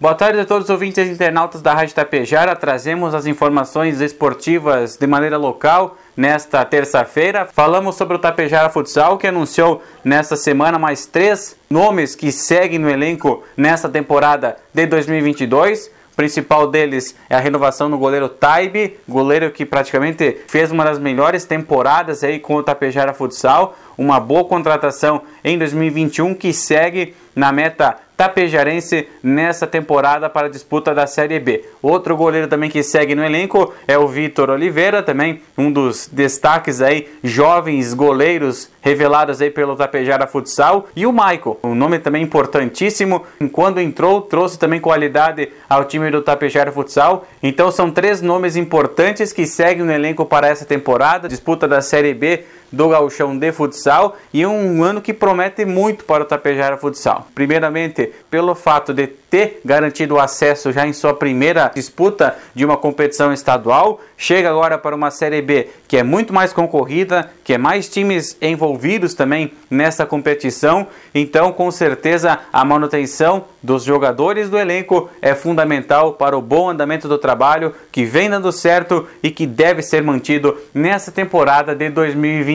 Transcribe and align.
Boa 0.00 0.14
tarde 0.14 0.38
a 0.38 0.44
todos 0.44 0.62
os 0.66 0.70
ouvintes 0.70 1.08
e 1.08 1.10
internautas 1.10 1.60
da 1.60 1.74
Rádio 1.74 1.92
Tapejara. 1.92 2.54
Trazemos 2.54 3.16
as 3.16 3.26
informações 3.26 4.00
esportivas 4.00 4.96
de 4.96 5.08
maneira 5.08 5.36
local 5.36 5.98
nesta 6.16 6.64
terça-feira. 6.64 7.44
Falamos 7.44 7.96
sobre 7.96 8.14
o 8.14 8.20
Tapejara 8.20 8.70
Futsal, 8.70 9.18
que 9.18 9.26
anunciou 9.26 9.82
nesta 10.04 10.36
semana 10.36 10.78
mais 10.78 11.04
três 11.04 11.56
nomes 11.68 12.14
que 12.14 12.30
seguem 12.30 12.78
no 12.78 12.88
elenco 12.88 13.42
nesta 13.56 13.88
temporada 13.88 14.56
de 14.72 14.86
2022. 14.86 15.90
O 16.12 16.16
principal 16.18 16.68
deles 16.68 17.16
é 17.28 17.34
a 17.34 17.40
renovação 17.40 17.88
no 17.88 17.98
goleiro 17.98 18.28
Taibe, 18.28 18.96
goleiro 19.08 19.50
que 19.50 19.66
praticamente 19.66 20.42
fez 20.46 20.70
uma 20.70 20.84
das 20.84 21.00
melhores 21.00 21.44
temporadas 21.44 22.22
aí 22.22 22.38
com 22.38 22.54
o 22.54 22.62
Tapejara 22.62 23.12
Futsal, 23.12 23.76
uma 23.96 24.20
boa 24.20 24.44
contratação 24.44 25.22
em 25.42 25.58
2021 25.58 26.34
que 26.34 26.52
segue 26.52 27.16
na 27.38 27.52
meta 27.52 27.96
tapejarense 28.16 29.06
nessa 29.22 29.64
temporada 29.64 30.28
para 30.28 30.48
a 30.48 30.50
disputa 30.50 30.92
da 30.92 31.06
Série 31.06 31.38
B. 31.38 31.64
Outro 31.80 32.16
goleiro 32.16 32.48
também 32.48 32.68
que 32.68 32.82
segue 32.82 33.14
no 33.14 33.24
elenco 33.24 33.72
é 33.86 33.96
o 33.96 34.08
Vitor 34.08 34.50
Oliveira, 34.50 35.04
também 35.04 35.40
um 35.56 35.70
dos 35.70 36.10
destaques 36.10 36.82
aí, 36.82 37.08
jovens 37.22 37.94
goleiros 37.94 38.68
revelados 38.80 39.40
aí 39.40 39.52
pelo 39.52 39.76
Tapejara 39.76 40.26
Futsal, 40.26 40.88
e 40.96 41.06
o 41.06 41.12
Michael, 41.12 41.60
um 41.62 41.76
nome 41.76 42.00
também 42.00 42.24
importantíssimo, 42.24 43.24
quando 43.52 43.80
entrou 43.80 44.20
trouxe 44.20 44.58
também 44.58 44.80
qualidade 44.80 45.48
ao 45.70 45.84
time 45.84 46.10
do 46.10 46.20
Tapejara 46.20 46.72
Futsal. 46.72 47.24
Então 47.40 47.70
são 47.70 47.88
três 47.88 48.20
nomes 48.20 48.56
importantes 48.56 49.32
que 49.32 49.46
seguem 49.46 49.84
no 49.84 49.92
elenco 49.92 50.26
para 50.26 50.48
essa 50.48 50.64
temporada, 50.64 51.28
disputa 51.28 51.68
da 51.68 51.80
Série 51.80 52.14
B 52.14 52.42
do 52.70 52.88
Gauchão 52.88 53.36
de 53.36 53.52
Futsal 53.52 54.16
e 54.32 54.44
um 54.46 54.82
ano 54.82 55.00
que 55.00 55.12
promete 55.12 55.64
muito 55.64 56.04
para 56.04 56.22
o 56.22 56.26
Tapejara 56.26 56.76
Futsal. 56.76 57.26
Primeiramente, 57.34 58.12
pelo 58.30 58.54
fato 58.54 58.92
de 58.92 59.06
ter 59.06 59.60
garantido 59.64 60.14
o 60.14 60.20
acesso 60.20 60.72
já 60.72 60.86
em 60.86 60.92
sua 60.92 61.12
primeira 61.12 61.70
disputa 61.74 62.36
de 62.54 62.64
uma 62.64 62.76
competição 62.76 63.32
estadual, 63.32 64.00
chega 64.16 64.48
agora 64.48 64.78
para 64.78 64.96
uma 64.96 65.10
Série 65.10 65.42
B 65.42 65.68
que 65.86 65.96
é 65.96 66.02
muito 66.02 66.34
mais 66.34 66.52
concorrida, 66.52 67.30
que 67.42 67.54
é 67.54 67.58
mais 67.58 67.88
times 67.88 68.36
envolvidos 68.42 69.14
também 69.14 69.52
nessa 69.70 70.04
competição. 70.04 70.86
Então, 71.14 71.50
com 71.50 71.70
certeza, 71.70 72.38
a 72.52 72.64
manutenção 72.64 73.46
dos 73.62 73.84
jogadores 73.84 74.50
do 74.50 74.58
elenco 74.58 75.08
é 75.22 75.34
fundamental 75.34 76.12
para 76.12 76.36
o 76.36 76.42
bom 76.42 76.68
andamento 76.68 77.08
do 77.08 77.16
trabalho 77.16 77.74
que 77.90 78.04
vem 78.04 78.28
dando 78.28 78.52
certo 78.52 79.06
e 79.22 79.30
que 79.30 79.46
deve 79.46 79.80
ser 79.82 80.02
mantido 80.02 80.56
nessa 80.74 81.10
temporada 81.10 81.74
de 81.74 81.88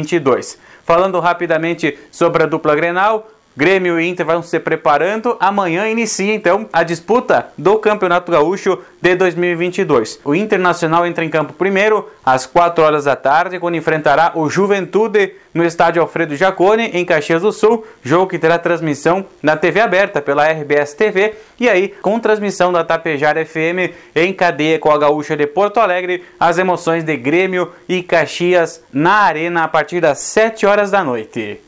2022. 0.04 0.60
Falando 0.84 1.20
rapidamente 1.20 1.98
sobre 2.12 2.44
a 2.44 2.46
dupla 2.46 2.76
Grenal, 2.76 3.28
Grêmio 3.56 4.00
e 4.00 4.08
Inter 4.08 4.26
vão 4.26 4.42
se 4.42 4.60
preparando. 4.60 5.38
Amanhã 5.40 5.88
inicia 5.88 6.34
então 6.34 6.68
a 6.74 6.82
disputa 6.82 7.48
do 7.56 7.78
Campeonato 7.78 8.32
Gaúcho 8.32 8.80
de 9.00 9.16
2022. 9.16 10.20
O 10.26 10.34
Internacional 10.34 11.06
entra 11.06 11.24
em 11.24 11.30
campo 11.30 11.54
primeiro 11.54 12.10
às 12.26 12.48
4 12.48 12.84
horas 12.84 13.06
da 13.06 13.16
tarde, 13.16 13.60
quando 13.60 13.76
enfrentará 13.76 14.32
o 14.34 14.50
Juventude 14.50 15.34
no 15.54 15.64
estádio 15.64 16.02
Alfredo 16.02 16.36
Jacone, 16.36 16.90
em 16.94 17.06
Caxias 17.06 17.44
do 17.44 17.52
Sul. 17.52 17.86
Jogo 18.04 18.28
que 18.28 18.40
terá 18.40 18.58
transmissão 18.58 19.26
na 19.42 19.56
TV 19.56 19.82
aberta 19.82 20.20
pela 20.20 20.48
RBS 20.48 20.96
TV 20.96 21.36
e 21.60 21.70
aí 21.70 21.90
com 22.02 22.20
transmissão 22.20 22.74
da 22.74 22.84
Tapejara 22.84 23.46
FM 23.46 23.94
em 24.16 24.34
cadeia 24.34 24.80
com 24.80 24.90
a 24.90 24.98
Gaúcha 24.98 25.38
de 25.38 25.46
Porto 25.46 25.80
Alegre. 25.80 26.24
As 26.40 26.58
emoções 26.58 27.04
de 27.04 27.16
Grêmio 27.16 27.72
e 27.88 28.02
Caxias 28.02 28.84
na 28.92 29.20
Arena 29.20 29.64
a 29.64 29.68
partir 29.68 30.02
das 30.02 30.18
7 30.20 30.66
horas 30.66 30.90
da 30.90 31.04
noite. 31.04 31.62